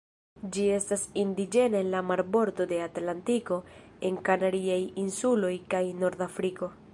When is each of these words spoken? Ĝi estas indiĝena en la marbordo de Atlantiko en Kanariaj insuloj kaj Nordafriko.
Ĝi 0.53 0.61
estas 0.75 1.01
indiĝena 1.23 1.81
en 1.85 1.91
la 1.95 2.01
marbordo 2.11 2.67
de 2.71 2.79
Atlantiko 2.87 3.59
en 4.09 4.19
Kanariaj 4.31 4.81
insuloj 5.05 5.55
kaj 5.77 5.85
Nordafriko. 6.07 6.73